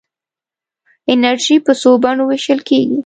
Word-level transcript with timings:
انرژي 1.11 1.57
په 1.65 1.73
څو 1.81 1.91
بڼو 2.03 2.23
ویشل 2.27 2.59
کېږي. 2.69 2.99